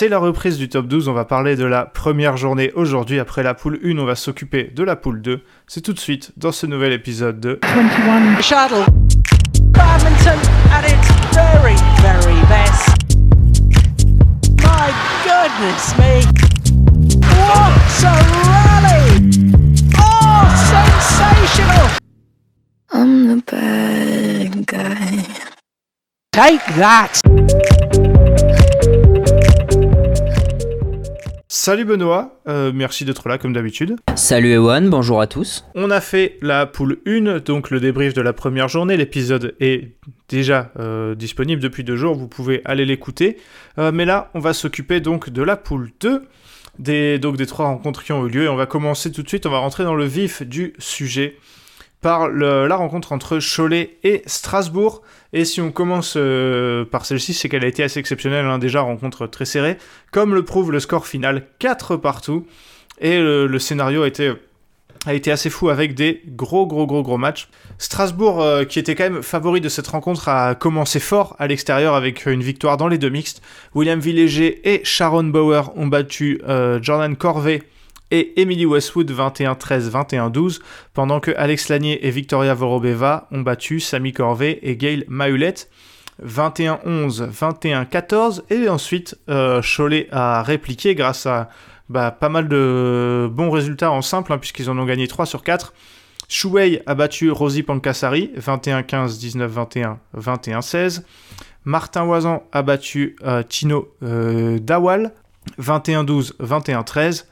[0.00, 1.08] c'est la reprise du top 12.
[1.08, 3.20] On va parler de la première journée aujourd'hui.
[3.20, 5.42] Après la poule 1, on va s'occuper de la poule 2.
[5.66, 8.86] C'est tout de suite dans ce nouvel épisode de 21 Shuttle.
[9.74, 10.38] Badminton
[10.72, 12.96] at its very, very best.
[14.62, 14.90] My
[15.22, 16.24] goodness me.
[17.36, 18.16] What a
[18.48, 19.28] rally!
[19.98, 21.90] Oh, sensational!
[22.90, 25.26] I'm the bad guy.
[26.32, 27.79] Take that!
[31.52, 33.96] Salut Benoît, euh, merci d'être là comme d'habitude.
[34.14, 35.64] Salut Ewan, bonjour à tous.
[35.74, 38.96] On a fait la poule 1, donc le débrief de la première journée.
[38.96, 39.96] L'épisode est
[40.28, 43.36] déjà euh, disponible depuis deux jours, vous pouvez aller l'écouter.
[43.78, 46.22] Euh, mais là, on va s'occuper donc de la poule 2,
[46.78, 48.44] des, donc des trois rencontres qui ont eu lieu.
[48.44, 51.36] Et on va commencer tout de suite, on va rentrer dans le vif du sujet
[52.00, 55.02] par la rencontre entre Cholet et Strasbourg.
[55.32, 58.80] Et si on commence euh, par celle-ci, c'est qu'elle a été assez exceptionnelle, hein, déjà
[58.80, 59.76] rencontre très serrée,
[60.10, 62.46] comme le prouve le score final 4 partout.
[63.00, 64.32] Et le, scénario a été,
[65.06, 67.48] a été assez fou avec des gros gros gros gros matchs.
[67.78, 71.94] Strasbourg, euh, qui était quand même favori de cette rencontre, a commencé fort à l'extérieur
[71.94, 73.40] avec une victoire dans les deux mixtes.
[73.74, 77.62] William Villéger et Sharon Bauer ont battu euh, Jordan Corvée
[78.10, 80.60] et Emily Westwood 21-13, 21-12,
[80.94, 85.70] pendant que Alex Lanier et Victoria Vorobeva ont battu Samy Corvée et Gail Mahulette
[86.24, 91.48] 21-11, 21-14, et ensuite euh, Cholet a répliqué grâce à
[91.88, 95.42] bah, pas mal de bons résultats en simple, hein, puisqu'ils en ont gagné 3 sur
[95.42, 95.72] 4.
[96.28, 101.02] Shuwei a battu Rosie Pankasari 21-15, 19-21, 21-16.
[101.64, 105.12] Martin Oisan a battu euh, Tino euh, Dawal
[105.60, 107.24] 21-12, 21-13.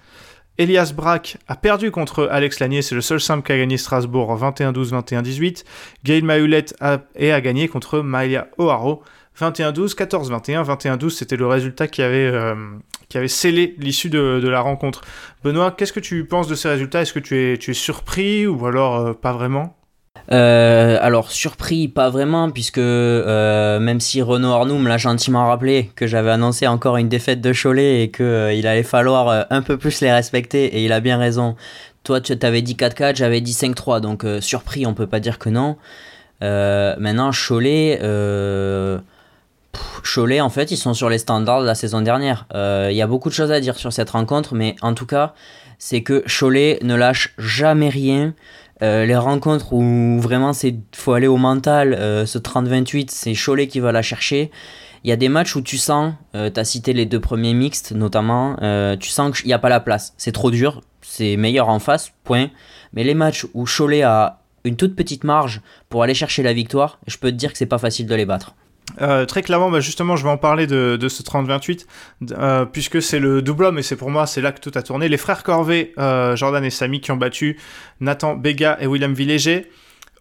[0.59, 4.37] Elias Brack a perdu contre Alex Lanier, c'est le seul simple qui a gagné Strasbourg
[4.37, 5.65] 21-12, 21-18.
[6.05, 9.03] Gail Mahulette a, et a gagné contre Maya O'Haro
[9.39, 12.57] 21-12, 14-21, 21-12, c'était le résultat qui avait, euh,
[13.09, 15.03] qui avait scellé l'issue de, de la rencontre.
[15.45, 17.03] Benoît, qu'est-ce que tu penses de ces résultats?
[17.03, 19.78] Est-ce que tu es, tu es surpris ou alors euh, pas vraiment?
[20.31, 25.91] Euh, alors surpris, pas vraiment, puisque euh, même si Renaud Arnoux me l'a gentiment rappelé
[25.97, 29.79] que j'avais annoncé encore une défaite de Cholet et que euh, allait falloir un peu
[29.79, 31.57] plus les respecter, et il a bien raison.
[32.05, 35.49] Toi, tu t'avais dit 4-4, j'avais dit 5-3, donc surpris, on peut pas dire que
[35.49, 35.77] non.
[36.41, 37.99] Maintenant, Cholet,
[40.03, 42.47] Cholet, en fait, ils sont sur les standards de la saison dernière.
[42.55, 45.35] Il y a beaucoup de choses à dire sur cette rencontre, mais en tout cas,
[45.79, 48.35] c'est que Cholet ne lâche jamais rien.
[48.83, 53.67] Euh, les rencontres où vraiment c'est faut aller au mental, euh, ce 30-28, c'est Cholet
[53.67, 54.51] qui va la chercher.
[55.05, 57.55] Il y a des matchs où tu sens, euh, tu as cité les deux premiers
[57.55, 60.15] mixtes notamment, euh, tu sens qu'il n'y a pas la place.
[60.17, 62.49] C'est trop dur, c'est meilleur en face, point.
[62.93, 66.99] Mais les matchs où Cholet a une toute petite marge pour aller chercher la victoire,
[67.07, 68.55] je peux te dire que c'est pas facile de les battre.
[69.01, 71.87] Euh, très clairement, bah, justement, je vais en parler de, ce 30-28,
[72.33, 74.83] euh, puisque c'est le double homme et c'est pour moi, c'est là que tout a
[74.83, 75.09] tourné.
[75.09, 77.59] Les frères Corvée, euh, Jordan et Samy, qui ont battu
[78.01, 79.71] Nathan Bega et William Villéger.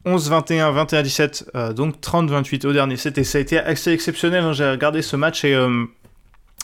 [0.05, 2.97] 11-21, 21-17, euh, donc 30-28 au dernier.
[2.97, 4.43] C'était, ça a été assez exceptionnel.
[4.43, 4.53] hein.
[4.53, 5.57] J'ai regardé ce match et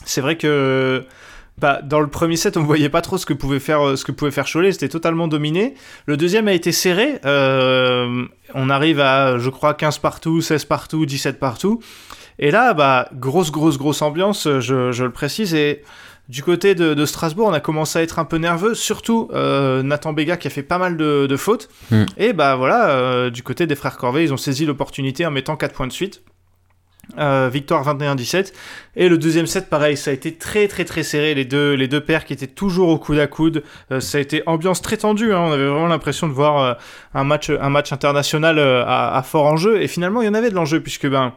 [0.04, 1.04] c'est vrai que
[1.58, 4.04] bah, dans le premier set, on voyait pas trop ce que pouvait faire, euh, ce
[4.04, 4.72] que pouvait faire Cholet.
[4.72, 5.74] C'était totalement dominé.
[6.06, 7.20] Le deuxième a été serré.
[7.24, 11.80] Euh, on arrive à, je crois, 15 partout, 16 partout, 17 partout.
[12.38, 15.54] Et là, bah, grosse, grosse, grosse ambiance, je, je le précise.
[15.54, 15.82] Et
[16.28, 19.82] du côté de, de Strasbourg, on a commencé à être un peu nerveux, surtout euh,
[19.82, 21.68] Nathan Bega qui a fait pas mal de, de fautes.
[21.90, 22.04] Mm.
[22.16, 25.56] Et bah voilà, euh, du côté des frères Corvée, ils ont saisi l'opportunité en mettant
[25.56, 26.22] 4 points de suite.
[27.18, 28.52] Euh, victoire 21-17
[28.96, 31.34] et le deuxième set pareil ça a été très très très serré.
[31.34, 34.20] Les deux les deux paires qui étaient toujours au coude à coude Euh, ça a
[34.20, 35.40] été ambiance très tendue hein.
[35.40, 36.74] on avait vraiment l'impression de voir euh,
[37.14, 39.82] un match un match international à, à fort enjeu.
[39.82, 41.34] Et finalement il y en avait de l'enjeu puisque ben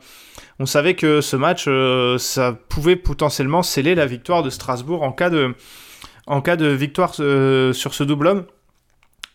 [0.59, 1.67] on savait que ce match
[2.19, 5.53] ça pouvait potentiellement sceller la victoire de Strasbourg en cas de
[6.25, 8.45] en cas de victoire sur ce double homme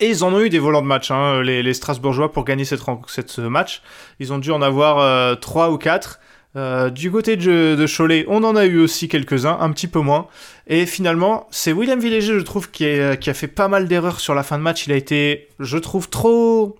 [0.02, 2.80] et ils en ont eu des volants de match, hein, les, Strasbourgeois, pour gagner cette,
[3.06, 3.82] ce match.
[4.18, 6.18] Ils ont dû en avoir euh, 3 ou 4.
[6.54, 10.26] Euh, du côté de, Cholet, on en a eu aussi quelques-uns, un petit peu moins.
[10.66, 12.84] Et finalement, c'est William Villéger, je trouve, qui,
[13.20, 14.86] qui a fait pas mal d'erreurs sur la fin de match.
[14.86, 16.76] Il a été, je trouve, trop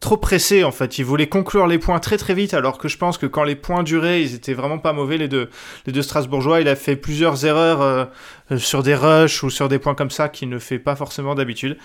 [0.00, 0.98] trop pressé en fait.
[0.98, 3.56] Il voulait conclure les points très très vite alors que je pense que quand les
[3.56, 5.48] points duraient, ils étaient vraiment pas mauvais les deux
[5.86, 6.60] les deux Strasbourgeois.
[6.60, 8.04] Il a fait plusieurs erreurs euh,
[8.52, 11.34] euh, sur des rushs ou sur des points comme ça qu'il ne fait pas forcément
[11.34, 11.76] d'habitude.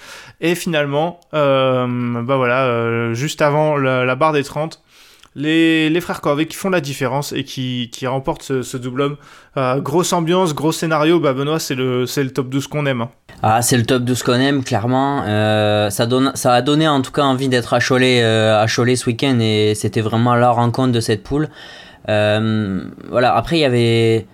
[0.42, 4.82] Et finalement, euh, bah voilà, euh, juste avant la, la barre des 30,
[5.36, 9.18] les, frères Corvée qui font la différence et qui, qui remportent ce, double homme.
[9.58, 13.02] Euh, grosse ambiance, gros scénario, bah Benoît, c'est le, c'est le top 12 qu'on aime.
[13.02, 13.10] hein.
[13.42, 15.24] Ah, c'est le top 12 qu'on aime, clairement.
[15.26, 18.68] Euh, ça, donne, ça a donné en tout cas envie d'être à Cholet, euh, à
[18.68, 21.50] Cholet ce week-end et c'était vraiment la rencontre de cette poule.
[22.08, 24.28] Voilà, après, il y avait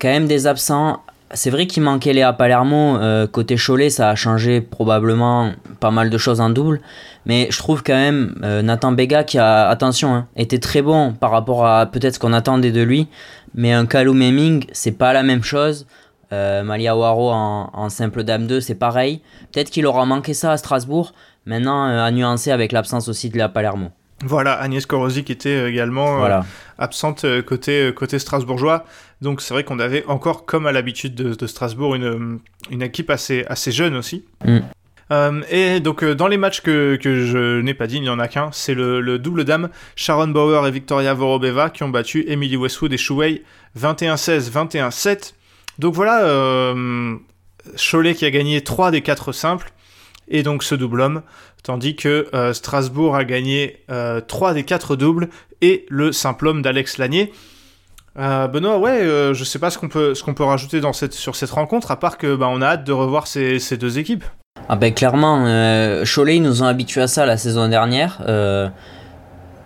[0.00, 1.02] quand même des absents.
[1.34, 2.96] C'est vrai qu'il manquait Léa Palermo.
[2.96, 6.80] euh, côté Cholet, ça a changé probablement pas mal de choses en double.
[7.24, 11.12] Mais je trouve quand même euh, Nathan Bega qui a, attention, hein, était très bon
[11.12, 13.08] par rapport à peut-être ce qu'on attendait de lui.
[13.54, 15.86] Mais un Kalou Meming, c'est pas la même chose.
[16.32, 19.20] Euh, Malia Waro en, en simple dame 2, c'est pareil.
[19.52, 21.12] Peut-être qu'il aura manqué ça à Strasbourg.
[21.44, 23.88] Maintenant, euh, à nuancer avec l'absence aussi de Léa Palermo.
[24.22, 26.40] Voilà, Agnès Korosi qui était euh, également euh,
[26.78, 28.84] absente euh, côté, côté strasbourgeois.
[29.20, 32.40] Donc c'est vrai qu'on avait encore, comme à l'habitude de, de Strasbourg, une,
[32.70, 34.24] une équipe assez, assez jeune aussi.
[34.44, 34.58] Mm.
[35.10, 38.18] Euh, et donc dans les matchs que, que je n'ai pas dit, il n'y en
[38.18, 42.24] a qu'un, c'est le, le double dame, Sharon Bauer et Victoria Vorobeva qui ont battu
[42.28, 43.42] Emily Westwood et Shuwei
[43.78, 45.34] 21-16, 21-7.
[45.78, 47.16] Donc voilà, euh,
[47.76, 49.72] Cholet qui a gagné 3 des 4 simples,
[50.32, 51.22] et donc ce double homme,
[51.62, 55.28] tandis que euh, Strasbourg a gagné euh, 3 des 4 doubles,
[55.60, 57.32] et le simple homme d'Alex Lanier.
[58.18, 60.92] Euh, Benoît, ouais, euh, je sais pas ce qu'on peut, ce qu'on peut rajouter dans
[60.92, 63.76] cette, sur cette rencontre, à part que bah, on a hâte de revoir ces, ces
[63.76, 64.24] deux équipes.
[64.68, 68.22] Ah ben clairement, euh, Cholet, ils nous ont habitués à ça la saison dernière.
[68.28, 68.68] Euh,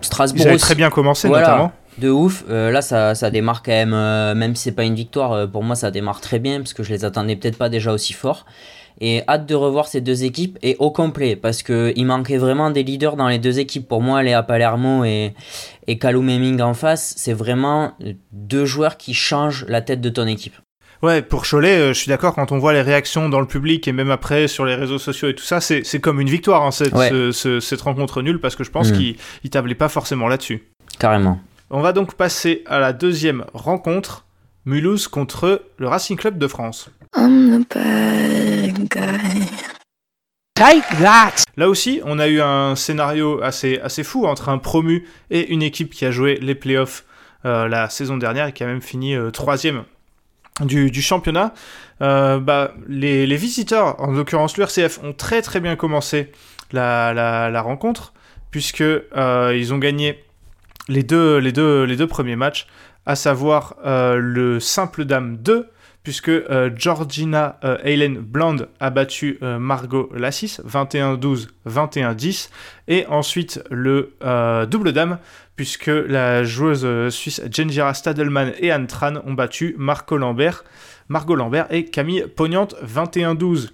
[0.01, 1.49] Strasbourg Ils avaient très bien commencé, Voilà.
[1.49, 1.73] notamment.
[1.99, 2.45] de ouf.
[2.49, 3.91] Là, ça, ça démarre quand même,
[4.39, 6.91] même si c'est pas une victoire, pour moi, ça démarre très bien, parce que je
[6.93, 8.47] les attendais peut-être pas déjà aussi fort.
[9.01, 12.83] Et hâte de revoir ces deux équipes, et au complet, parce qu'il manquait vraiment des
[12.83, 13.87] leaders dans les deux équipes.
[13.87, 15.35] Pour moi, Léa Palermo et,
[15.87, 17.93] et Meming en face, c'est vraiment
[18.33, 20.55] deux joueurs qui changent la tête de ton équipe.
[21.03, 23.87] Ouais, pour Cholet, euh, je suis d'accord, quand on voit les réactions dans le public
[23.87, 26.71] et même après sur les réseaux sociaux et tout ça, c'est comme une victoire, hein,
[26.71, 27.11] cette, Ouais.
[27.11, 28.97] ce- ce- cette rencontre nulle, parce que je pense Mm.
[28.97, 30.65] qu'ils ils tablaient pas forcément là-dessus.
[30.99, 31.39] Carrément.
[31.69, 34.25] On va donc passer à la deuxième rencontre,
[34.65, 36.89] Mulhouse contre le Racing Club de France.
[37.17, 39.47] I'm the bad guy.
[40.55, 41.45] Take that!
[41.57, 45.63] Là aussi, on a eu un scénario assez, assez fou entre un promu et une
[45.63, 47.05] équipe qui a joué les playoffs
[47.45, 49.85] euh, la saison dernière et qui a même fini euh, troisième
[50.61, 51.55] du, du championnat.
[52.03, 56.33] Euh, bah, les, les visiteurs, en l'occurrence l'URCF, ont très très bien commencé
[56.73, 58.13] la, la, la rencontre
[58.51, 60.25] puisque euh, ils ont gagné
[60.89, 62.67] les deux, les, deux, les deux premiers matchs,
[63.05, 65.69] à savoir euh, le simple dame 2
[66.07, 72.49] puisque euh, Georgina euh, Bland a battu euh, Margot Lassis 21-12, 21-10,
[72.87, 75.19] et ensuite le euh, double dame,
[75.57, 80.63] puisque la joueuse suisse Jenjira Stadelman et Anne Tran ont battu Marco Lambert,
[81.09, 83.71] Margot Lambert et Camille Pognante 21-12,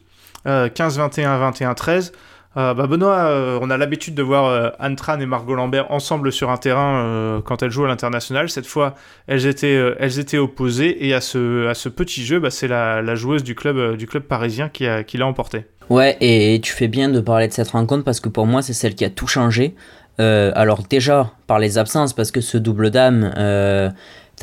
[0.46, 2.12] euh, 15-21, 21-13.
[2.56, 5.90] Euh, bah Benoît, euh, on a l'habitude de voir euh, Anne Tran et Margot Lambert
[5.90, 8.50] ensemble sur un terrain euh, quand elles jouent à l'international.
[8.50, 8.94] Cette fois,
[9.26, 13.14] elles étaient, elles étaient opposées et à ce, à ce petit jeu, bah, c'est la,
[13.14, 15.64] joueuse du club, du club parisien qui, a, qui l'a emporté.
[15.88, 18.72] Ouais, et tu fais bien de parler de cette rencontre parce que pour moi, c'est
[18.72, 19.74] celle qui a tout changé.
[20.18, 23.32] Alors, déjà, par les absences, parce que ce double dame,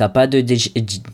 [0.00, 0.42] t'as pas de.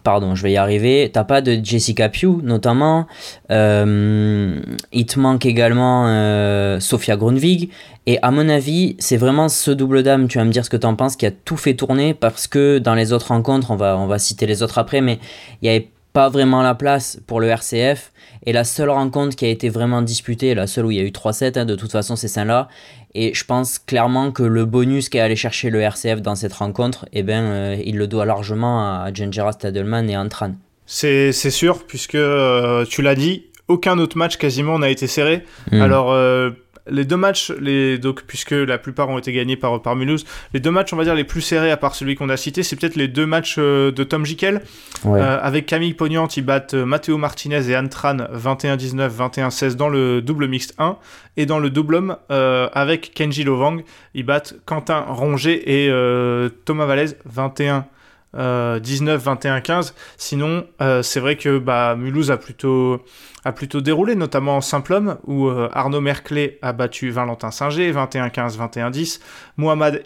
[0.04, 1.10] Pardon, je vais y arriver.
[1.12, 3.08] T'as pas de Jessica Pugh, notamment.
[3.50, 4.60] Euh,
[4.92, 7.70] il te manque également euh, Sofia Grunwig.
[8.06, 10.76] Et à mon avis, c'est vraiment ce double dame, tu vas me dire ce que
[10.76, 14.18] t'en penses, qui a tout fait tourner parce que dans les autres rencontres, on va,
[14.20, 15.18] citer les autres après, mais
[15.62, 18.10] il avait pas vraiment la place pour le RCF.
[18.46, 21.02] Et la seule rencontre qui a été vraiment disputée, la seule où il y a
[21.02, 22.68] eu 3-7, hein, de toute façon, c'est celle-là.
[23.14, 27.04] Et je pense clairement que le bonus qu'est allé chercher le RCF dans cette rencontre,
[27.12, 30.54] eh ben, euh, il le doit largement à Gengera Stadelman et Antran.
[30.86, 35.44] C'est sûr, puisque euh, tu l'as dit, aucun autre match quasiment n'a été serré.
[35.70, 35.82] Mm.
[35.82, 36.50] Alors, euh,
[36.88, 40.24] les deux matchs, les, donc, puisque la plupart ont été gagnés par, par Mulhouse,
[40.54, 42.62] les deux matchs, on va dire, les plus serrés, à part celui qu'on a cité,
[42.62, 44.62] c'est peut-être les deux matchs euh, de Tom Jikel.
[45.04, 45.20] Ouais.
[45.20, 49.88] Euh, avec Camille Pognante, ils battent euh, Matteo Martinez et Anne Tran 21-19, 21-16 dans
[49.88, 50.96] le double mixte 1.
[51.36, 53.82] Et dans le double homme, euh, avec Kenji Lovang,
[54.14, 57.86] ils battent Quentin Ronget et euh, Thomas Vallès 21.
[58.34, 59.94] Euh, 19, 21, 15.
[60.16, 63.02] Sinon, euh, c'est vrai que bah, Mulhouse a plutôt,
[63.44, 67.90] a plutôt déroulé, notamment en simple homme, où euh, Arnaud Merclé a battu Valentin Singer,
[67.92, 69.20] 21, 15, 21, 10.
[69.56, 70.02] Mohamed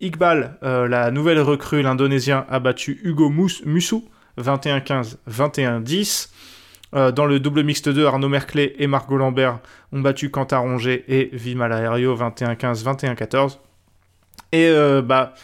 [0.00, 4.04] Iqbal, euh, la nouvelle recrue, l'Indonésien, a battu Hugo Mous- Mussou,
[4.38, 6.30] 21-15, 21-10.
[6.94, 9.58] Euh, dans le double mixte 2, Arnaud Merclé et Margot Lambert
[9.92, 13.58] ont battu Quentin Ronget et Vimal Aéreo 21-15, 21-14.
[14.52, 15.34] Et bah,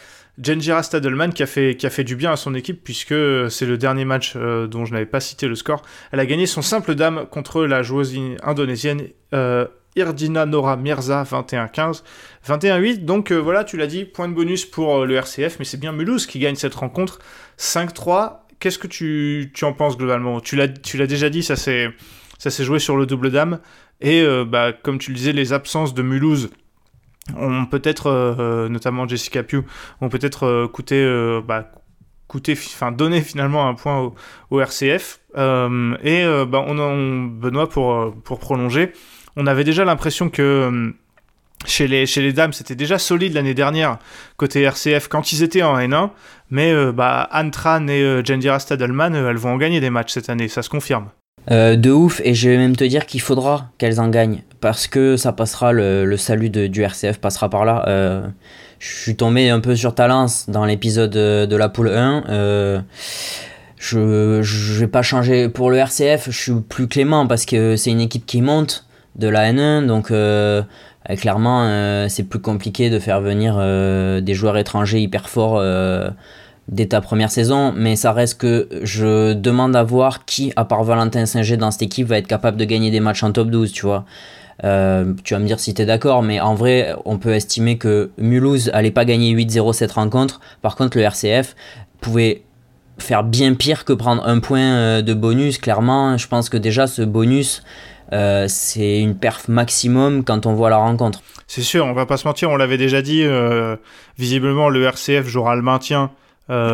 [0.41, 3.13] Genjira Stadelman qui a, fait, du bien à son équipe puisque
[3.49, 5.81] c'est le dernier match euh, dont je n'avais pas cité le score.
[6.11, 11.23] Elle a gagné son simple dame contre la joueuse in- indonésienne euh, Irdina Nora Mirza
[11.23, 12.03] 21-15,
[12.47, 13.05] 21-8.
[13.05, 15.91] Donc euh, voilà, tu l'as dit, point de bonus pour le RCF, mais c'est bien
[15.91, 17.19] Mulhouse qui gagne cette rencontre
[17.59, 18.37] 5-3.
[18.59, 20.39] Qu'est-ce que tu, en penses globalement?
[20.39, 21.93] Tu l'as déjà dit, ça s'est
[22.63, 23.59] joué sur le double dame.
[24.01, 26.51] Et bah, comme tu le disais, les absences de Mulhouse
[27.37, 29.63] ont peut-être, euh, notamment Jessica Pugh,
[30.01, 31.71] ont peut-être euh, coûté, euh, bah,
[32.27, 34.11] coûté, enfin donné finalement un point
[34.49, 35.19] au, RCF.
[35.35, 38.93] Et bah, on, Benoît pour pour prolonger,
[39.35, 40.93] on avait déjà l'impression que
[41.65, 43.99] chez les, chez les dames, c'était déjà solide l'année dernière
[44.37, 46.09] côté RCF quand ils étaient en N1,
[46.49, 50.29] mais bah, Anne Tran et euh, Jendira Stadelman, elles vont en gagner des matchs cette
[50.29, 51.09] année, ça se confirme.
[51.49, 54.85] Euh, de ouf, et je vais même te dire qu'il faudra qu'elles en gagnent, parce
[54.87, 57.83] que ça passera, le, le salut de, du RCF passera par là.
[57.87, 58.27] Euh,
[58.77, 62.25] je suis tombé un peu sur ta lance dans l'épisode de, de la poule 1.
[62.29, 62.81] Euh,
[63.77, 67.89] je, je vais pas changer pour le RCF, je suis plus clément parce que c'est
[67.89, 70.61] une équipe qui monte de la N1, donc euh,
[71.09, 75.57] euh, clairement euh, c'est plus compliqué de faire venir euh, des joueurs étrangers hyper forts
[75.57, 76.09] euh,
[76.71, 80.83] dès ta première saison, mais ça reste que je demande à voir qui, à part
[80.83, 83.71] Valentin Singer dans cette équipe, va être capable de gagner des matchs en top 12,
[83.73, 84.05] tu vois.
[84.63, 87.77] Euh, tu vas me dire si tu es d'accord, mais en vrai, on peut estimer
[87.77, 90.39] que Mulhouse allait pas gagner 8-0 cette rencontre.
[90.61, 91.55] Par contre, le RCF
[91.99, 92.43] pouvait
[92.97, 95.57] faire bien pire que prendre un point euh, de bonus.
[95.57, 97.63] Clairement, je pense que déjà ce bonus,
[98.13, 101.21] euh, c'est une perf maximum quand on voit la rencontre.
[101.47, 103.25] C'est sûr, on va pas se mentir, on l'avait déjà dit,
[104.17, 106.11] visiblement le RCF jouera le maintien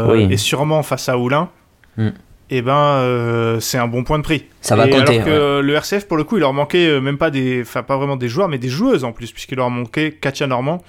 [0.10, 0.27] Oui.
[0.31, 1.50] et sûrement face à Oulin.
[1.98, 2.10] Mm.
[2.50, 4.46] Et ben, euh, c'est un bon point de prix.
[4.62, 7.17] Ça va compter, Alors que le RCF, pour le coup, il leur manquait euh, même
[7.17, 10.13] pas des, enfin pas vraiment des joueurs, mais des joueuses en plus, puisqu'il leur manquait
[10.13, 10.81] Katia Normand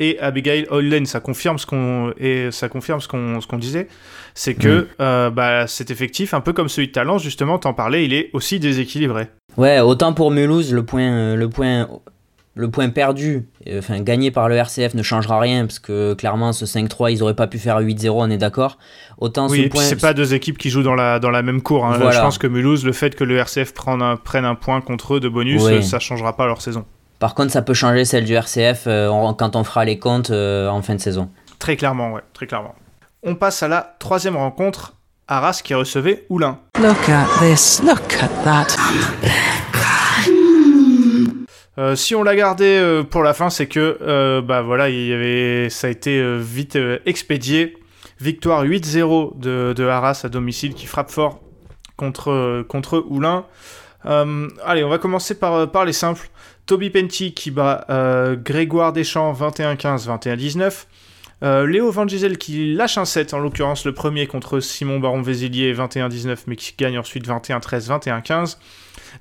[0.00, 1.06] et Abigail Holden.
[1.06, 3.86] Ça confirme ce qu'on et ça confirme ce qu'on ce qu'on disait,
[4.34, 4.86] c'est que Mm.
[5.00, 8.30] euh, bah, cet effectif, un peu comme celui de Talence, justement, t'en parlais, il est
[8.32, 9.28] aussi déséquilibré.
[9.56, 11.86] Ouais, autant pour Mulhouse, le point, euh, le point,
[12.56, 16.52] le point perdu, euh, enfin gagné par le RCF ne changera rien parce que clairement
[16.52, 18.78] ce 5-3 ils auraient pas pu faire 8-0, on est d'accord.
[19.18, 21.42] Autant Oui, ce et point, c'est pas deux équipes qui jouent dans la, dans la
[21.42, 21.84] même cour.
[21.84, 21.96] hein.
[21.96, 22.12] Voilà.
[22.12, 25.14] Je pense que Mulhouse, le fait que le RCF prenne un, prenne un point contre
[25.14, 25.82] eux de bonus, Oui.
[25.82, 26.84] ça changera pas leur saison.
[27.18, 30.30] Par contre, ça peut changer celle du RCF euh, on- quand on fera les comptes
[30.30, 31.30] euh, en fin de saison.
[31.58, 32.74] Très clairement, ouais, très clairement.
[33.22, 34.94] On passe à la troisième rencontre.
[35.26, 36.58] Arras qui recevait Oulin.
[36.82, 37.80] Look at this.
[37.82, 38.76] Look at that.
[41.76, 45.06] Euh, si on l'a gardé euh, pour la fin, c'est que euh, bah voilà, il
[45.06, 47.76] y avait, ça a été vite expédié.
[48.20, 51.40] Victoire 8-0 de, de Arras à domicile qui frappe fort
[51.96, 53.44] contre, contre Oulin.
[54.04, 56.28] Allez, on va commencer par, les simples.
[56.66, 57.86] Toby Penty qui bat
[58.36, 60.86] Grégoire Deschamps 21-15, 21-19.
[61.44, 65.20] Euh, Léo Van Gisel qui lâche un set, en l'occurrence le premier contre Simon Baron
[65.20, 68.56] Vézilier 21-19, mais qui gagne ensuite 21-13, 21-15.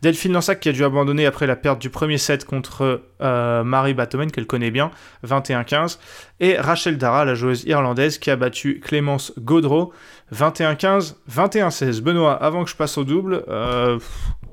[0.01, 3.93] Delphine Lansac qui a dû abandonner après la perte du premier set contre euh, Marie
[3.93, 4.91] Batomen, qu'elle connaît bien,
[5.25, 5.99] 21-15.
[6.39, 9.93] Et Rachel Dara, la joueuse irlandaise, qui a battu Clémence Gaudreau,
[10.33, 12.01] 21-15, 21-16.
[12.01, 13.99] Benoît, avant que je passe au double, euh,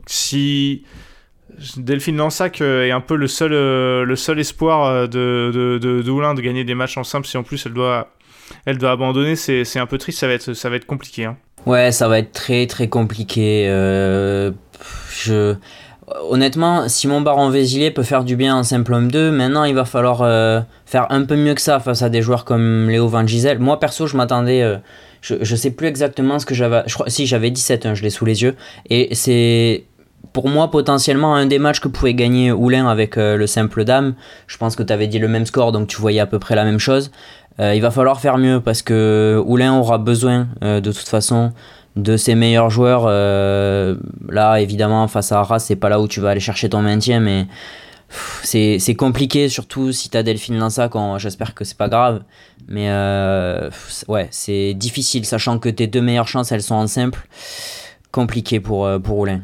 [0.06, 0.84] si
[1.76, 6.96] Delphine Lansac euh, est un peu le seul, espoir de, de, de, gagner des matchs
[6.96, 8.12] en simple, si en plus elle doit,
[8.66, 11.24] abandonner, c'est, un peu triste, ça va être, compliqué.
[11.24, 11.36] hein.
[11.66, 13.66] Ouais, ça va être très très compliqué.
[15.20, 15.54] Je...
[16.28, 19.30] Honnêtement, Simon Baron Vézilier peut faire du bien en simple homme 2.
[19.30, 22.44] Maintenant, il va falloir euh, faire un peu mieux que ça face à des joueurs
[22.44, 23.58] comme Léo Van Gisel.
[23.58, 24.62] Moi, perso, je m'attendais.
[24.62, 24.78] euh,
[25.20, 26.82] je, je sais plus exactement ce que j'avais.
[27.06, 28.56] Si, j'avais 17, hein, je l'ai sous les yeux.
[28.88, 29.84] Et c'est
[30.32, 34.14] pour moi potentiellement un des matchs que pouvait gagner Oulin avec euh, le simple dame.
[34.46, 36.56] Je pense que tu avais dit le même score, donc tu voyais à peu près
[36.56, 37.10] la même chose.
[37.62, 41.52] Il va falloir faire mieux parce que Oulin aura besoin de toute façon
[41.96, 43.04] de ses meilleurs joueurs.
[43.06, 43.96] Euh,
[44.28, 47.20] là, évidemment, face à Arras, c'est pas là où tu vas aller chercher ton maintien,
[47.20, 47.46] mais
[48.42, 50.92] c'est compliqué, surtout si t'as Delphine Lansac.
[51.18, 52.22] J'espère que c'est pas grave,
[52.68, 53.70] mais euh,
[54.08, 57.26] ouais, c'est difficile, sachant que tes deux meilleures chances, elles sont en simple.
[58.12, 59.42] Compliqué pour, euh, pour Oulin.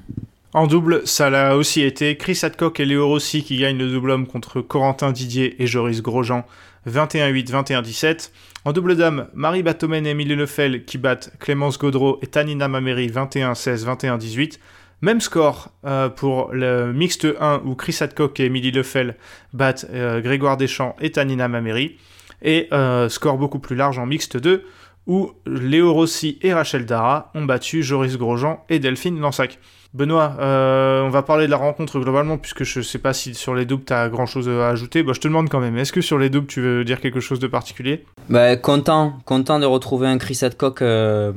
[0.53, 4.11] En double, ça l'a aussi été Chris Hadcock et Léo Rossi qui gagnent le double
[4.11, 6.45] homme contre Corentin Didier et Joris Grosjean
[6.89, 8.31] 21-8, 21-17.
[8.67, 13.07] En double dame, Marie Batomen et Émilie Lefel qui battent Clémence Gaudreau et Tanina Mameri
[13.07, 14.59] 21-16, 21-18.
[15.03, 19.15] Même score euh, pour le mixte 1 où Chris Hadcock et Émilie Lefel
[19.53, 21.97] battent euh, Grégoire Deschamps et Tanina Mameri.
[22.43, 24.65] Et euh, score beaucoup plus large en mixte 2
[25.07, 29.61] où Léo Rossi et Rachel Dara ont battu Joris Grosjean et Delphine Lansac.
[29.97, 33.55] Benoît, euh, on va parler de la rencontre globalement, puisque je sais pas si sur
[33.55, 35.03] les doubles tu as grand chose à ajouter.
[35.03, 37.21] Bah, je te demande quand même, est-ce que sur les doubles tu veux dire quelque
[37.21, 38.05] chose de particulier?
[38.29, 41.33] Bah, content, content de retrouver un Chris Hadcock euh,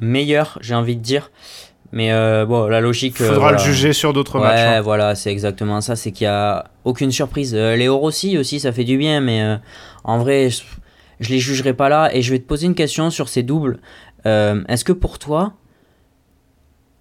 [0.00, 1.30] meilleur, j'ai envie de dire.
[1.92, 3.20] Mais euh, bon, la logique.
[3.20, 3.58] euh, Faudra voilà.
[3.58, 4.58] le juger sur d'autres Ouais, matchs.
[4.60, 4.80] hein.
[4.80, 5.96] voilà, c'est exactement ça.
[5.96, 7.54] C'est qu'il y a aucune surprise.
[7.54, 9.56] Léo Rossi aussi, ça fait du bien, mais
[10.02, 10.62] en vrai, je,
[11.20, 12.10] je les jugerai pas là.
[12.14, 13.78] Et je vais te poser une question sur ces doubles.
[14.24, 15.52] Est-ce que pour toi,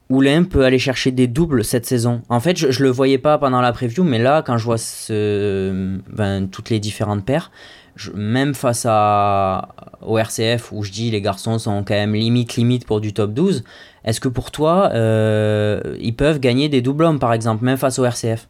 [0.10, 3.38] Oulin peut aller chercher des doubles cette saison En fait, je, je le voyais pas
[3.38, 7.52] pendant la preview, mais là, quand je vois ce, ben, toutes les différentes paires,
[7.96, 9.70] je- même face à,
[10.06, 13.34] au RCF, où je dis les garçons sont quand même limite limite pour du top
[13.34, 13.64] 12,
[14.04, 18.06] est-ce que pour toi, euh, ils peuvent gagner des doublons par exemple, même face au
[18.06, 18.48] RCF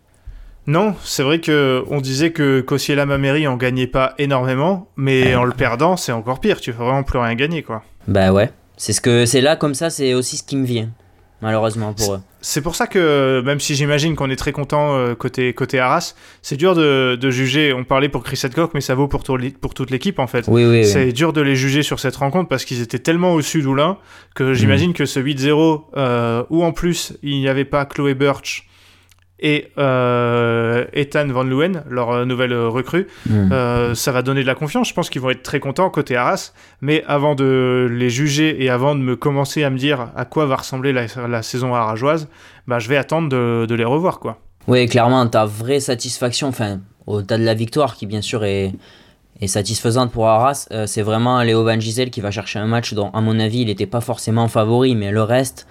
[0.67, 5.45] Non, c'est vrai que on disait que Kosciela Mameri en gagnait pas énormément, mais en
[5.45, 6.59] le perdant, c'est encore pire.
[6.59, 7.83] Tu vas vraiment plus rien gagner, quoi.
[8.09, 10.89] Bah ouais, c'est ce que c'est là comme ça, c'est aussi ce qui me vient,
[11.46, 12.20] malheureusement pour eux.
[12.42, 16.14] C'est pour ça que, même si j'imagine qu'on est très content euh, côté, côté Arras,
[16.42, 17.72] c'est dur de, de juger.
[17.74, 20.46] On parlait pour Chris Hadcock, mais ça vaut pour, tout- pour toute l'équipe en fait.
[20.48, 20.86] Oui, oui, oui.
[20.86, 23.98] C'est dur de les juger sur cette rencontre parce qu'ils étaient tellement au-dessus d'Oulin
[24.36, 28.68] que j'imagine que ce 8-0, euh, où en plus il n'y avait pas Chloé Birch
[29.39, 33.51] et euh, Ethan Van Leeuwen, leur euh, nouvelle euh, recrue, Mm.
[33.51, 34.88] euh, ça va donner de la confiance.
[34.89, 36.54] Je pense qu'ils vont être très contents côté Arras.
[36.82, 40.46] Mais avant de les juger et avant de me commencer à me dire à quoi
[40.46, 42.27] va ressembler la, la saison arageoise,
[42.68, 44.20] bah, je vais attendre de, de les revoir.
[44.20, 44.39] quoi.
[44.68, 48.72] Oui, clairement, ta vraie satisfaction, enfin, au-delà de la victoire, qui bien sûr est,
[49.46, 53.10] satisfaisante pour Arras, euh, c'est vraiment Léo Van Gisel qui va chercher un match dont,
[53.12, 55.68] à mon avis, il n'était pas forcément favori, mais le reste,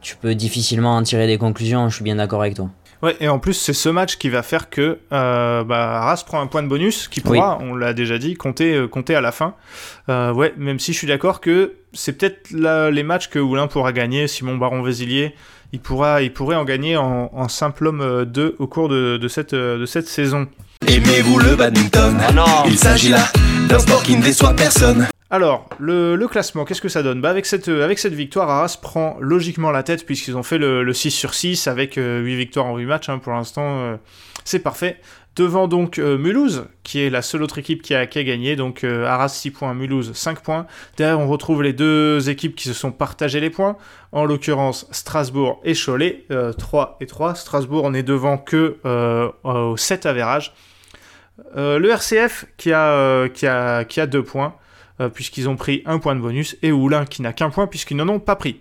[0.00, 2.70] tu peux difficilement en tirer des conclusions, je suis bien d'accord avec toi.
[3.02, 6.40] Ouais, et en plus, c'est ce match qui va faire que euh, bah, Arras prend
[6.40, 9.32] un point de bonus qui pourra, on l'a déjà dit, compter, euh, compter à la
[9.32, 9.54] fin.
[10.08, 13.66] Euh, ouais, même si je suis d'accord que c'est peut-être là les matchs que Oulin
[13.66, 14.28] pourra gagner.
[14.28, 15.34] Simon Baron-Vézilier,
[15.72, 19.16] il, pourra, il pourrait en gagner en, en simple homme euh, 2 au cours de,
[19.16, 20.46] de cette, euh, de cette saison.
[20.86, 22.16] Aimez-vous le badminton?
[22.66, 23.26] Il s'agit là
[23.68, 25.08] d'un sport qui ne déçoit personne.
[25.32, 27.22] Alors, le, classement, qu'est-ce que ça donne?
[27.22, 30.58] Bah avec, cette, euh, avec cette victoire, Arras prend logiquement la tête puisqu'ils ont fait
[30.58, 33.08] le, le 6 sur 6 avec euh, 8 victoires en 8 matchs.
[33.08, 33.96] hein, pour l'instant, euh,
[34.44, 35.00] c'est parfait.
[35.34, 38.56] Devant donc euh, Mulhouse, qui est la seule autre équipe qui a, gagné.
[38.56, 40.66] Donc euh, Arras 6 points, Mulhouse 5 points.
[40.98, 43.78] Derrière, on retrouve les deux équipes qui se sont partagées les points.
[44.12, 47.34] En l'occurrence, Strasbourg et Cholet, euh, 3 et 3.
[47.36, 50.52] Strasbourg, on est devant que euh, au 7 avérages.
[51.56, 53.46] Euh, le RCF qui a, euh, qui
[53.88, 54.54] qui a 2 points
[55.00, 57.96] euh, puisqu'ils ont pris un point de bonus, et Oulin qui n'a qu'un point puisqu'ils
[57.96, 58.60] n'en ont pas pris.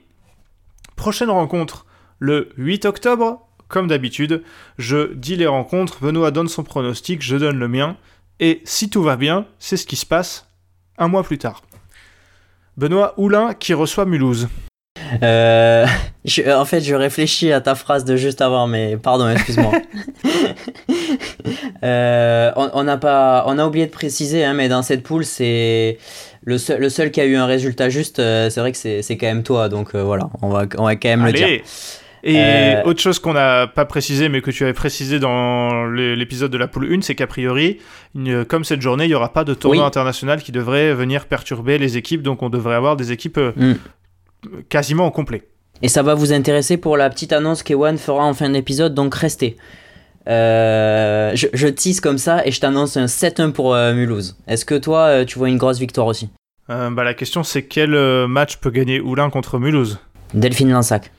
[0.96, 1.86] Prochaine rencontre,
[2.20, 4.44] le 8 octobre, comme d'habitude,
[4.78, 7.98] je dis les rencontres, Benoît donne son pronostic, je donne le mien,
[8.40, 10.48] et si tout va bien, c'est ce qui se passe
[10.98, 11.64] un mois plus tard.
[12.78, 14.48] Benoît Oulin qui reçoit Mulhouse.
[15.24, 15.86] Euh,
[16.26, 19.72] je- en fait, je réfléchis à ta phrase de juste avant, mais pardon, excuse-moi.
[21.84, 25.26] Euh, on, on a pas, on a oublié de préciser, hein, mais dans cette poule,
[25.26, 25.98] c'est
[26.44, 28.20] le seul, le seul qui a eu un résultat juste.
[28.20, 30.84] euh, c'est vrai que c'est c'est quand même toi, donc euh, voilà, on va, on
[30.84, 31.48] va quand même le dire.
[32.24, 36.52] Et Euh, autre chose qu'on n'a pas précisé, mais que tu avais précisé dans l'épisode
[36.52, 37.80] de la poule 1, c'est qu'a priori,
[38.48, 39.88] comme cette journée, il n'y aura pas de tournoi Oui.
[39.88, 43.74] international qui devrait venir perturber les équipes, donc on devrait avoir des équipes Mm.
[44.70, 45.48] Quasiment au complet.
[45.82, 49.16] Et ça va vous intéresser pour la petite annonce qu'Ewan fera en fin d'épisode, donc
[49.16, 49.58] restez.
[50.28, 54.38] Euh, je, je tease comme ça et je t'annonce un 7-1 pour euh, Mulhouse.
[54.48, 56.30] Est-ce que toi, euh, tu vois une grosse victoire aussi
[56.70, 57.92] bah, la question, c'est quel
[58.28, 60.00] match peut gagner Oulin contre Mulhouse?
[60.34, 61.12] Delphine Lansac.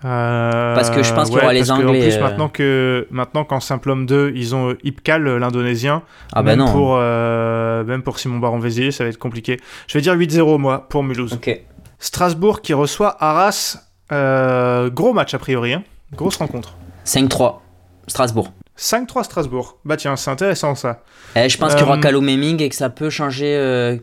[0.00, 3.44] Parce que je pense qu'il y aura les que en Anglais, plus, maintenant que maintenant
[3.44, 6.04] qu'en simple homme 2, ils ont Ipkal, l'Indonésien.
[6.32, 6.72] Ah bah même non.
[6.72, 9.60] Pour, même pour Simon Baron-Vézilier, ça va être compliqué.
[9.88, 11.34] Je vais dire 8-0, moi, pour Mulhouse.
[11.34, 11.60] Ok.
[11.98, 13.78] Strasbourg qui reçoit Arras.
[14.12, 15.72] Euh, gros match, a priori.
[15.72, 15.82] hein.
[16.14, 16.76] Grosse rencontre.
[17.04, 17.60] 5-3.
[18.06, 18.52] Strasbourg.
[18.78, 19.78] 5-3 Strasbourg.
[19.84, 21.02] Bah tiens, c'est intéressant, ça.
[21.34, 23.96] Eh, je pense qu'il y aura Euh, Kalou Meming et que ça peut changer euh,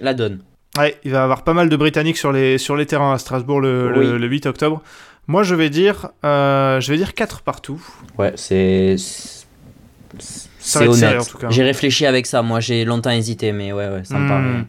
[0.00, 0.40] la donne.
[0.78, 3.18] Ouais, il va y avoir pas mal de Britanniques sur les, sur les terrains à
[3.18, 4.18] Strasbourg le, le- Oui.
[4.18, 4.82] le 8 octobre.
[5.26, 7.80] Moi, je vais dire, euh, je vais dire 4 partout.
[8.18, 8.96] Ouais, c'est.
[10.58, 11.34] C'est honnête.
[11.50, 12.42] J'ai réfléchi avec ça.
[12.42, 14.64] Moi, j'ai longtemps hésité, mais ouais, ouais, ça me paraît.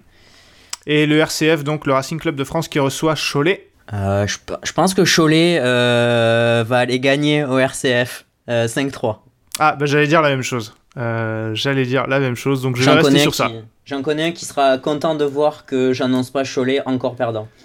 [0.88, 3.70] Et le RCF, donc le Racing Club de France qui reçoit Cholet.
[3.94, 9.18] Euh, je, pe- je pense que Cholet euh, va aller gagner au RCF euh, 5-3.
[9.60, 10.74] Ah, bah j'allais dire la même chose.
[10.98, 13.50] Euh, j'allais dire la même chose, donc je vais rester sur ça.
[13.86, 17.48] j'en connais un qui sera content de voir que j'annonce pas Cholet encore perdant.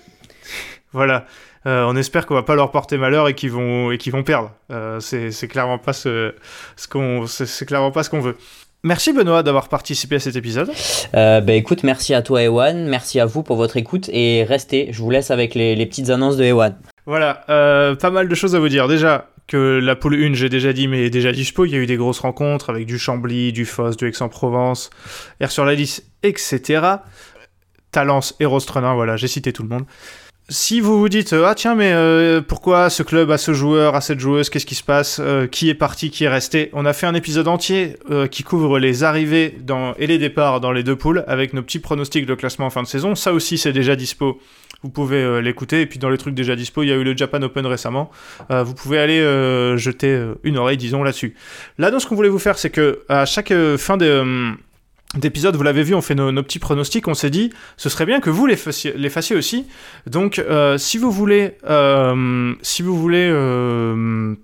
[0.93, 1.27] Voilà.
[1.67, 4.23] Euh, on espère qu'on va pas leur porter malheur et qu'ils vont et qu'ils vont
[4.23, 4.53] perdre.
[4.71, 6.35] Euh, c'est c'est clairement pas ce,
[6.77, 8.37] ce qu'on c'est clairement pas ce qu'on veut.
[8.85, 10.71] Merci Benoît d'avoir participé à cet épisode.
[11.15, 14.93] Euh, bah écoute, merci à toi Ewan, merci à vous pour votre écoute et restez,
[14.93, 16.77] je vous laisse avec les, les petites annonces de Ewan.
[17.05, 18.87] Voilà, euh, pas mal de choses à vous dire.
[18.87, 21.87] Déjà que la poule 1, j'ai déjà dit, mais déjà dispo, il y a eu
[21.87, 24.91] des grosses rencontres avec du Chambly, du Foss, du Aix-en-Provence,
[25.41, 26.83] Air sur la lys, etc.
[27.91, 29.85] Talence et Rostrenin, voilà, j'ai cité tout le monde.
[30.51, 33.95] Si vous vous dites, euh, ah tiens, mais euh, pourquoi ce club a ce joueur,
[33.95, 36.71] a cette joueuse, qu'est-ce qui se passe, euh, qui est parti, qui est resté?
[36.73, 40.61] On a fait un épisode entier euh, qui couvre les arrivées dans, et les départs
[40.61, 43.15] dans les deux poules, avec nos petits pronostics de classement en fin de saison.
[43.15, 44.41] Ça aussi, c'est déjà dispo.
[44.83, 45.83] Vous pouvez euh, l'écouter.
[45.83, 48.11] Et puis dans les trucs déjà dispo, il y a eu le Japan Open récemment.
[48.51, 49.21] Euh, vous pouvez aller
[49.77, 51.35] jeter une oreille, disons, là-dessus.
[51.77, 54.55] L'annonce qu'on voulait vous faire, c'est que à chaque fin de...
[55.15, 58.07] d'épisodes, vous l'avez vu, on fait nos, nos petits pronostics, on s'est dit, ce serait
[58.07, 59.67] bien que vous les fassiez, les fassiez aussi.
[60.07, 64.35] Donc, euh, si vous voulez, euh, si vous voulez euh,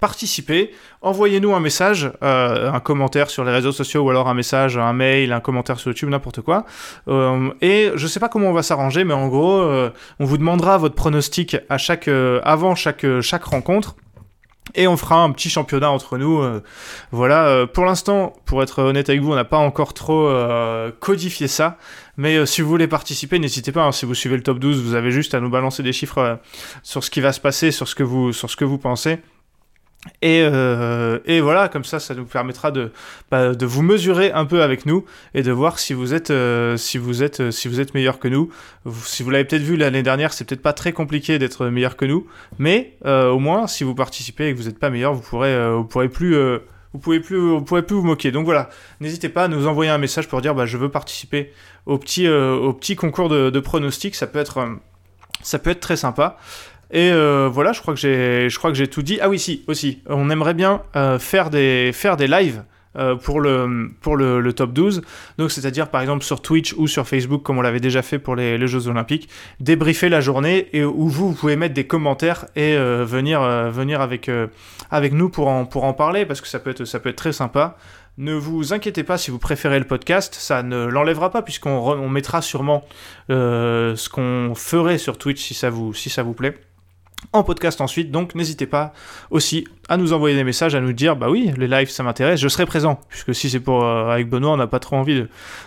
[0.00, 4.76] participer, envoyez-nous un message, euh, un commentaire sur les réseaux sociaux ou alors un message,
[4.76, 6.66] un mail, un commentaire sur YouTube, n'importe quoi.
[7.08, 9.90] Euh, et je sais pas comment on va s'arranger, mais en gros, euh,
[10.20, 12.10] on vous demandera votre pronostic à chaque,
[12.42, 13.96] avant chaque, chaque rencontre.
[14.74, 16.40] Et on fera un petit championnat entre nous.
[16.40, 16.62] euh,
[17.12, 20.90] voilà, euh, pour l'instant, pour être honnête avec vous, on n'a pas encore trop euh,
[21.00, 21.76] codifié ça.
[22.16, 23.84] Mais si vous voulez participer, n'hésitez pas.
[23.84, 23.92] hein.
[23.92, 26.38] si vous suivez le top 12, vous avez juste à nous balancer des chiffres
[26.82, 29.18] sur ce qui va se passer, sur ce que vous, sur ce que vous pensez.
[30.22, 32.92] Et, euh, et voilà, comme ça, ça nous permettra de,
[33.30, 36.76] bah, de vous mesurer un peu avec nous et de voir si vous êtes, euh,
[36.76, 38.50] si vous êtes, euh, si vous êtes meilleur que nous.
[39.04, 42.04] Si vous l'avez peut-être vu l'année dernière, c'est peut-être pas très compliqué d'être meilleur que
[42.04, 42.26] nous,
[42.58, 45.56] mais euh, au moins, si vous participez et que vous n'êtes pas meilleur, vous pourrez,
[45.88, 46.36] pourrez plus,
[46.92, 48.30] vous pouvez plus, vous moquer.
[48.30, 48.68] Donc voilà,
[49.00, 51.50] n'hésitez pas à nous envoyer un message pour dire, bah, je veux participer
[51.86, 52.26] au petit,
[52.96, 54.14] concours de, de pronostics.
[54.14, 54.68] Ça peut être,
[55.42, 56.36] ça peut être très sympa.
[56.94, 59.18] Et euh, voilà, je crois que j'ai, je crois que j'ai tout dit.
[59.20, 62.62] Ah oui, si, aussi, on aimerait bien euh, faire des, faire des lives.
[62.96, 65.02] euh, pour le, pour le, top 12,
[65.36, 68.36] donc c'est-à-dire par exemple sur Twitch ou sur Facebook comme on l'avait déjà fait pour
[68.36, 69.28] les, Jeux Olympiques,
[69.58, 73.40] débriefer la journée et où vous, pouvez mettre des commentaires et venir,
[73.72, 74.30] venir avec,
[74.92, 77.16] avec nous pour en, pour en parler parce que ça peut être, ça peut être
[77.16, 77.76] très sympa.
[78.16, 82.42] Ne vous inquiétez pas si vous préférez le podcast, ça ne l'enlèvera pas puisqu'on mettra
[82.42, 82.84] sûrement
[83.28, 86.54] ce qu'on ferait sur Twitch si ça vous, si ça vous plaît
[87.32, 88.92] en podcast ensuite, donc n'hésitez pas
[89.30, 92.40] aussi à nous envoyer des messages, à nous dire bah oui, les lives ça m'intéresse,
[92.40, 95.24] je serai présent, puisque si c'est pour euh, avec Benoît, on n'a pas trop envie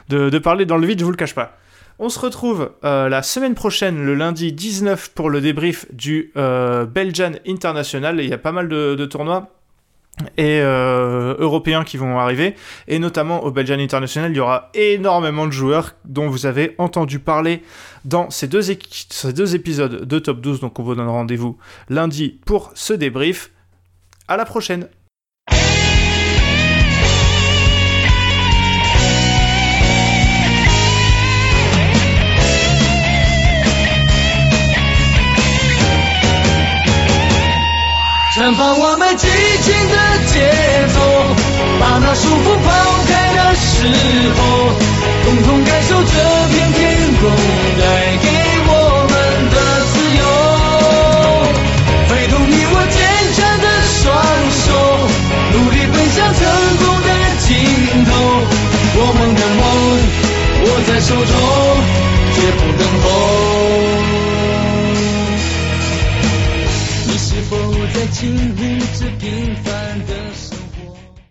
[0.09, 1.57] de, de, parler dans le vide, je vous le cache pas.
[1.99, 6.85] On se retrouve euh, la semaine prochaine, le lundi 19, pour le débrief du euh,
[6.85, 8.19] Belgian International.
[8.21, 9.49] Il y a pas mal de tournois
[10.37, 12.55] et euh, européens qui vont arriver.
[12.87, 17.19] Et notamment au Belgian International il y aura énormément de joueurs dont vous avez entendu
[17.19, 17.61] parler
[18.05, 21.57] dans ces deux, ces épisodes de Top 12 donc on vous donne rendez-vous
[21.89, 23.51] lundi pour ce débrief.
[24.27, 24.89] À la prochaine
[38.57, 39.27] 把我们激
[39.61, 40.49] 情的节
[40.91, 40.99] 奏，
[41.79, 42.67] 把那束缚抛
[43.05, 43.85] 开的时
[44.33, 44.39] 候，
[45.25, 46.11] 共同感受这
[46.49, 47.29] 片天空
[47.77, 48.25] 带给
[48.65, 48.71] 我
[49.11, 49.13] 们
[49.53, 49.55] 的
[49.93, 50.21] 自由，
[52.09, 52.97] 挥动你我坚
[53.37, 53.65] 强的
[54.01, 54.03] 双
[54.65, 54.65] 手，
[55.53, 56.41] 努力奔向成
[56.81, 57.45] 功的尽
[58.05, 58.09] 头，
[58.97, 59.61] 我们的梦
[60.65, 61.56] 握在手中。